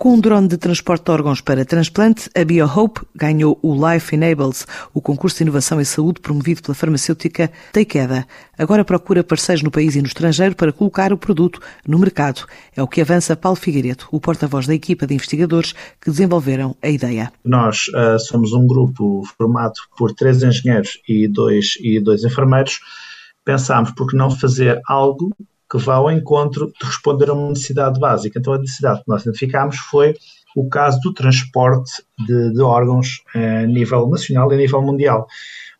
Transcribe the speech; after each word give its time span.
Com 0.00 0.14
um 0.14 0.18
drone 0.18 0.48
de 0.48 0.56
transporte 0.56 1.04
de 1.04 1.10
órgãos 1.10 1.42
para 1.42 1.62
transplante, 1.62 2.30
a 2.34 2.42
BioHope 2.42 3.02
ganhou 3.14 3.58
o 3.62 3.74
Life 3.74 4.14
Enables, 4.14 4.66
o 4.94 5.00
concurso 5.02 5.36
de 5.36 5.42
inovação 5.42 5.78
em 5.78 5.84
saúde 5.84 6.22
promovido 6.22 6.62
pela 6.62 6.74
farmacêutica 6.74 7.52
Takeda. 7.70 8.26
Agora 8.56 8.82
procura 8.82 9.22
parceiros 9.22 9.62
no 9.62 9.70
país 9.70 9.96
e 9.96 10.00
no 10.00 10.06
estrangeiro 10.06 10.56
para 10.56 10.72
colocar 10.72 11.12
o 11.12 11.18
produto 11.18 11.60
no 11.86 11.98
mercado. 11.98 12.46
É 12.74 12.82
o 12.82 12.88
que 12.88 13.02
avança 13.02 13.36
Paulo 13.36 13.56
Figueiredo, 13.56 14.06
o 14.10 14.18
porta-voz 14.18 14.66
da 14.66 14.72
equipa 14.74 15.06
de 15.06 15.12
investigadores 15.12 15.74
que 16.00 16.10
desenvolveram 16.10 16.74
a 16.82 16.88
ideia. 16.88 17.30
Nós 17.44 17.88
uh, 17.88 18.18
somos 18.18 18.54
um 18.54 18.66
grupo 18.66 19.22
formado 19.36 19.74
por 19.98 20.14
três 20.14 20.42
engenheiros 20.42 20.98
e 21.06 21.28
dois, 21.28 21.74
e 21.78 22.00
dois 22.00 22.24
enfermeiros. 22.24 22.80
Pensámos 23.44 23.90
por 23.90 24.08
que 24.08 24.16
não 24.16 24.30
fazer 24.30 24.80
algo 24.88 25.30
que 25.70 25.78
vá 25.78 25.94
ao 25.94 26.10
encontro 26.10 26.66
de 26.66 26.86
responder 26.86 27.30
a 27.30 27.34
uma 27.34 27.50
necessidade 27.50 28.00
básica. 28.00 28.38
Então, 28.38 28.54
a 28.54 28.58
necessidade 28.58 29.00
que 29.02 29.08
nós 29.08 29.22
identificámos 29.22 29.76
foi 29.76 30.14
o 30.56 30.68
caso 30.68 30.98
do 31.00 31.14
transporte 31.14 32.02
de, 32.26 32.52
de 32.52 32.60
órgãos 32.60 33.22
a 33.34 33.66
nível 33.66 34.08
nacional 34.08 34.50
e 34.50 34.54
a 34.54 34.58
nível 34.58 34.82
mundial. 34.82 35.26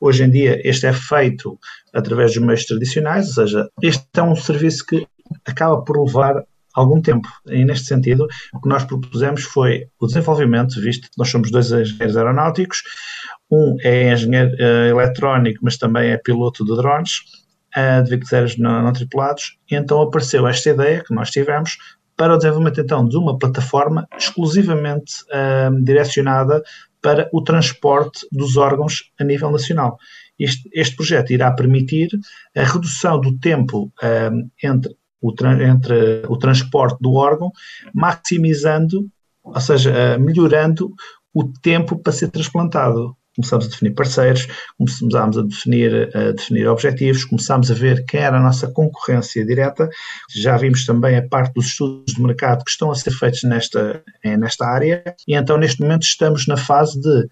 Hoje 0.00 0.24
em 0.24 0.30
dia, 0.30 0.60
este 0.68 0.86
é 0.86 0.92
feito 0.92 1.58
através 1.94 2.34
dos 2.34 2.42
meios 2.42 2.64
tradicionais, 2.64 3.28
ou 3.28 3.34
seja, 3.34 3.70
este 3.80 4.04
é 4.14 4.22
um 4.22 4.36
serviço 4.36 4.84
que 4.84 5.06
acaba 5.46 5.80
por 5.82 6.04
levar 6.04 6.44
algum 6.74 7.00
tempo. 7.00 7.26
E 7.46 7.64
neste 7.64 7.86
sentido, 7.86 8.26
o 8.52 8.60
que 8.60 8.68
nós 8.68 8.84
propusemos 8.84 9.44
foi 9.44 9.86
o 9.98 10.06
desenvolvimento, 10.06 10.78
visto 10.80 11.08
que 11.08 11.16
nós 11.16 11.30
somos 11.30 11.50
dois 11.50 11.72
engenheiros 11.72 12.16
aeronáuticos, 12.16 12.82
um 13.50 13.76
é 13.80 14.12
engenheiro 14.12 14.50
uh, 14.56 14.88
eletrónico, 14.90 15.60
mas 15.62 15.78
também 15.78 16.10
é 16.10 16.18
piloto 16.18 16.64
de 16.64 16.76
drones, 16.76 17.20
de 18.02 18.10
veículos 18.10 18.56
não, 18.58 18.82
não 18.82 18.92
tripulados, 18.92 19.58
e 19.70 19.74
então 19.74 20.00
apareceu 20.00 20.46
esta 20.46 20.70
ideia 20.70 21.04
que 21.04 21.14
nós 21.14 21.30
tivemos 21.30 21.76
para 22.16 22.34
o 22.34 22.36
desenvolvimento 22.36 22.80
então 22.80 23.06
de 23.06 23.16
uma 23.16 23.38
plataforma 23.38 24.08
exclusivamente 24.16 25.12
uh, 25.24 25.84
direcionada 25.84 26.62
para 27.02 27.28
o 27.32 27.42
transporte 27.42 28.26
dos 28.32 28.56
órgãos 28.56 29.12
a 29.20 29.24
nível 29.24 29.50
nacional. 29.50 29.98
Este, 30.38 30.68
este 30.72 30.96
projeto 30.96 31.32
irá 31.32 31.50
permitir 31.52 32.08
a 32.56 32.62
redução 32.62 33.20
do 33.20 33.38
tempo 33.38 33.92
uh, 34.02 34.50
entre, 34.62 34.96
o 35.20 35.32
entre 35.62 36.22
o 36.28 36.36
transporte 36.36 36.98
do 37.00 37.14
órgão, 37.14 37.52
maximizando, 37.94 39.06
ou 39.44 39.60
seja, 39.60 39.92
uh, 39.92 40.20
melhorando 40.20 40.92
o 41.32 41.44
tempo 41.44 41.98
para 41.98 42.12
ser 42.12 42.28
transplantado 42.28 43.14
começamos 43.36 43.66
a 43.66 43.68
definir 43.68 43.94
parceiros, 43.94 44.48
começámos 44.76 45.38
a 45.38 45.42
definir, 45.42 46.10
a 46.16 46.32
definir 46.32 46.66
objetivos, 46.66 47.24
começámos 47.24 47.70
a 47.70 47.74
ver 47.74 48.04
quem 48.06 48.20
era 48.20 48.38
a 48.38 48.42
nossa 48.42 48.66
concorrência 48.68 49.44
direta, 49.44 49.88
já 50.34 50.56
vimos 50.56 50.84
também 50.84 51.16
a 51.16 51.28
parte 51.28 51.54
dos 51.54 51.66
estudos 51.66 52.14
de 52.14 52.22
mercado 52.22 52.64
que 52.64 52.70
estão 52.70 52.90
a 52.90 52.94
ser 52.94 53.12
feitos 53.12 53.42
nesta, 53.44 54.02
nesta 54.24 54.66
área, 54.66 55.02
e 55.28 55.34
então 55.36 55.56
neste 55.56 55.80
momento 55.80 56.02
estamos 56.02 56.46
na 56.46 56.56
fase 56.56 57.00
de 57.00 57.28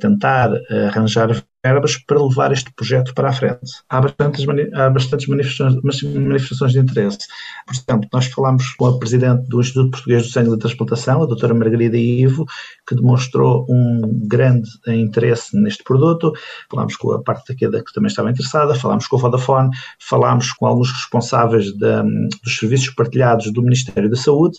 tentar 0.00 0.50
arranjar 0.86 1.42
verbas 1.64 1.96
para 1.96 2.22
levar 2.22 2.52
este 2.52 2.72
projeto 2.72 3.12
para 3.14 3.30
a 3.30 3.32
frente. 3.32 3.58
Há 3.88 4.00
bastantes, 4.00 4.46
há 4.74 4.90
bastantes 4.90 5.26
manifestações, 5.26 6.02
manifestações 6.14 6.72
de 6.72 6.78
interesse. 6.78 7.18
Por 7.66 7.74
exemplo, 7.74 8.08
nós 8.12 8.26
falámos 8.26 8.70
com 8.74 8.86
a 8.86 8.98
Presidente 8.98 9.48
do 9.48 9.60
Instituto 9.60 9.90
Português 9.90 10.26
do 10.26 10.32
Sangue 10.32 10.50
da 10.50 10.58
Transplantação, 10.58 11.22
a 11.22 11.26
doutora 11.26 11.54
Margarida 11.54 11.96
Ivo, 11.96 12.46
que 12.86 12.94
demonstrou 12.94 13.66
um 13.68 14.26
grande 14.28 14.68
interesse 14.86 15.56
neste 15.58 15.82
produto. 15.82 16.32
Falámos 16.70 16.96
com 16.96 17.12
a 17.12 17.22
parte 17.22 17.52
da 17.52 17.58
queda 17.58 17.82
que 17.84 17.92
também 17.92 18.08
estava 18.08 18.30
interessada, 18.30 18.74
falámos 18.74 19.06
com 19.06 19.16
a 19.16 19.20
Vodafone, 19.20 19.70
falámos 19.98 20.52
com 20.52 20.66
alguns 20.66 20.92
responsáveis 20.92 21.72
dos 21.72 22.56
serviços 22.58 22.90
partilhados 22.90 23.52
do 23.52 23.62
Ministério 23.62 24.08
da 24.08 24.16
Saúde, 24.16 24.58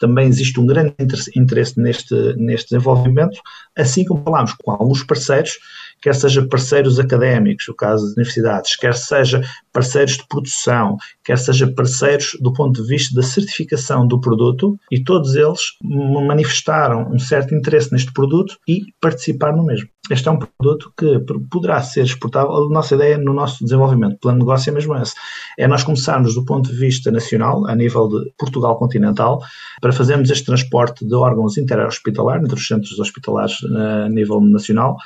também 0.00 0.26
existe 0.26 0.58
um 0.58 0.66
grande 0.66 0.94
interesse 1.36 1.78
neste, 1.78 2.14
neste 2.36 2.70
desenvolvimento, 2.70 3.38
assim 3.76 4.04
como 4.04 4.24
falámos 4.24 4.54
com 4.54 4.70
alguns 4.70 5.04
parceiros 5.04 5.52
quer 6.00 6.14
seja 6.14 6.46
parceiros 6.46 6.98
académicos, 6.98 7.68
o 7.68 7.74
caso 7.74 8.04
das 8.04 8.12
universidades, 8.12 8.76
quer 8.76 8.94
seja 8.94 9.42
parceiros 9.72 10.16
de 10.16 10.26
produção, 10.26 10.96
quer 11.24 11.38
seja 11.38 11.70
parceiros 11.72 12.36
do 12.40 12.52
ponto 12.52 12.82
de 12.82 12.88
vista 12.88 13.14
da 13.14 13.22
certificação 13.22 14.06
do 14.06 14.20
produto, 14.20 14.78
e 14.90 15.02
todos 15.02 15.34
eles 15.34 15.60
manifestaram 15.82 17.10
um 17.12 17.18
certo 17.18 17.54
interesse 17.54 17.92
neste 17.92 18.12
produto 18.12 18.56
e 18.66 18.82
participaram 19.00 19.58
no 19.58 19.64
mesmo. 19.64 19.88
Este 20.10 20.28
é 20.28 20.32
um 20.32 20.38
produto 20.38 20.92
que 20.98 21.20
poderá 21.50 21.80
ser 21.82 22.02
exportável. 22.02 22.50
A 22.50 22.68
nossa 22.68 22.96
ideia 22.96 23.16
no 23.16 23.32
nosso 23.32 23.62
desenvolvimento, 23.62 24.18
plano 24.18 24.38
de 24.38 24.44
negócio 24.44 24.70
é 24.70 24.72
mesmo 24.72 24.96
esse. 24.96 25.14
É 25.56 25.68
nós 25.68 25.84
começarmos 25.84 26.34
do 26.34 26.44
ponto 26.44 26.68
de 26.68 26.76
vista 26.76 27.12
nacional, 27.12 27.64
a 27.68 27.76
nível 27.76 28.08
de 28.08 28.32
Portugal 28.36 28.76
continental, 28.76 29.40
para 29.80 29.92
fazermos 29.92 30.28
este 30.30 30.46
transporte 30.46 31.06
de 31.06 31.14
órgãos 31.14 31.56
interhospitalar, 31.56 32.40
entre 32.40 32.54
os 32.54 32.66
centros 32.66 32.98
hospitalares 32.98 33.58
eh, 33.62 34.06
a 34.06 34.08
nível 34.08 34.40
nacional, 34.40 34.96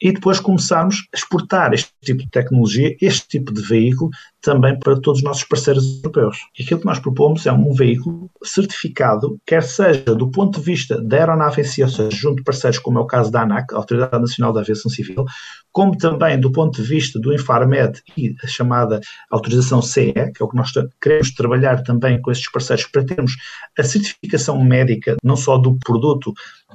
e 0.00 0.12
depois 0.12 0.40
começarmos 0.40 1.06
a 1.12 1.16
exportar 1.16 1.72
este 1.72 1.90
tipo 2.02 2.22
de 2.22 2.30
tecnologia, 2.30 2.96
este 3.00 3.26
tipo 3.28 3.52
de 3.52 3.62
veículo, 3.62 4.10
também 4.46 4.78
para 4.78 4.94
todos 5.00 5.18
os 5.18 5.24
nossos 5.24 5.42
parceiros 5.42 5.84
europeus. 5.96 6.38
E 6.56 6.62
aquilo 6.62 6.78
que 6.78 6.86
nós 6.86 7.00
propomos 7.00 7.44
é 7.46 7.52
um 7.52 7.72
veículo 7.74 8.30
certificado, 8.44 9.40
quer 9.44 9.64
seja 9.64 10.14
do 10.14 10.30
ponto 10.30 10.60
de 10.60 10.64
vista 10.64 11.02
da 11.02 11.16
aeronave 11.16 11.62
em 11.62 11.64
si, 11.64 11.82
ou 11.82 11.88
seja, 11.88 12.16
junto 12.16 12.36
de 12.36 12.44
parceiros 12.44 12.78
como 12.78 12.96
é 13.00 13.02
o 13.02 13.06
caso 13.06 13.32
da 13.32 13.42
ANAC, 13.42 13.74
a 13.74 13.76
Autoridade 13.76 14.20
Nacional 14.20 14.52
da 14.52 14.60
Aviação 14.60 14.88
Civil, 14.88 15.24
como 15.72 15.98
também 15.98 16.38
do 16.38 16.52
ponto 16.52 16.80
de 16.80 16.88
vista 16.88 17.18
do 17.18 17.34
Infarmed 17.34 18.00
e 18.16 18.36
a 18.40 18.46
chamada 18.46 19.00
autorização 19.32 19.82
CE, 19.82 20.12
que 20.12 20.40
é 20.40 20.44
o 20.44 20.48
que 20.48 20.56
nós 20.56 20.70
queremos 21.02 21.34
trabalhar 21.34 21.82
também 21.82 22.22
com 22.22 22.30
estes 22.30 22.48
parceiros 22.48 22.86
para 22.86 23.04
termos 23.04 23.32
a 23.76 23.82
certificação 23.82 24.62
médica, 24.62 25.16
não 25.24 25.34
só 25.34 25.58
do 25.58 25.76
produto 25.76 26.32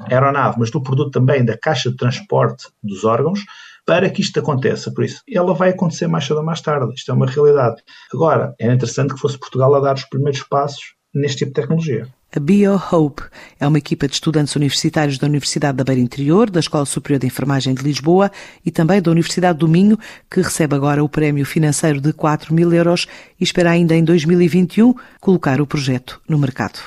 aeronave, 0.09 0.57
mas 0.59 0.69
do 0.69 0.83
produto 0.83 1.11
também 1.11 1.45
da 1.45 1.57
caixa 1.57 1.89
de 1.89 1.95
transporte 1.95 2.67
dos 2.83 3.05
órgãos, 3.05 3.39
para 3.85 4.09
que 4.09 4.21
isto 4.21 4.39
aconteça. 4.39 4.91
Por 4.91 5.03
isso, 5.03 5.21
ela 5.29 5.53
vai 5.53 5.69
acontecer 5.69 6.07
mais 6.07 6.25
cedo 6.25 6.37
ou 6.37 6.45
mais 6.45 6.61
tarde. 6.61 6.93
Isto 6.93 7.11
é 7.11 7.13
uma 7.13 7.25
realidade. 7.25 7.81
Agora, 8.13 8.53
era 8.59 8.73
interessante 8.73 9.13
que 9.13 9.19
fosse 9.19 9.37
Portugal 9.37 9.73
a 9.75 9.79
dar 9.79 9.95
os 9.95 10.05
primeiros 10.05 10.43
passos 10.43 10.95
neste 11.13 11.39
tipo 11.39 11.49
de 11.49 11.61
tecnologia. 11.61 12.07
A 12.33 12.39
BioHope 12.39 13.23
é 13.59 13.67
uma 13.67 13.77
equipa 13.77 14.07
de 14.07 14.13
estudantes 14.13 14.55
universitários 14.55 15.17
da 15.17 15.27
Universidade 15.27 15.77
da 15.77 15.83
Beira 15.83 15.99
Interior, 15.99 16.49
da 16.49 16.61
Escola 16.61 16.85
Superior 16.85 17.19
de 17.19 17.27
Enfermagem 17.27 17.73
de 17.73 17.83
Lisboa 17.83 18.31
e 18.65 18.71
também 18.71 19.01
da 19.01 19.11
Universidade 19.11 19.59
do 19.59 19.67
Minho, 19.67 19.99
que 20.29 20.41
recebe 20.41 20.73
agora 20.73 21.03
o 21.03 21.09
prémio 21.09 21.45
financeiro 21.45 21.99
de 21.99 22.13
4 22.13 22.53
mil 22.53 22.71
euros 22.71 23.05
e 23.37 23.43
espera 23.43 23.71
ainda 23.71 23.93
em 23.95 24.03
2021 24.05 24.95
colocar 25.19 25.59
o 25.59 25.67
projeto 25.67 26.21
no 26.25 26.37
mercado. 26.37 26.79